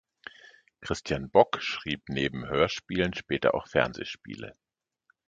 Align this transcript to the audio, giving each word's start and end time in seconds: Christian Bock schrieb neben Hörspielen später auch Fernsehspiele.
Christian 0.81 1.29
Bock 1.29 1.61
schrieb 1.61 2.09
neben 2.09 2.47
Hörspielen 2.49 3.13
später 3.13 3.53
auch 3.53 3.67
Fernsehspiele. 3.67 4.55